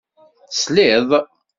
Tesliḍ. 0.51 1.09